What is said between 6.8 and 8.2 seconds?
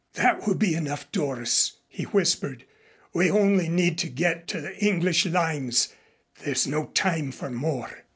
time for more."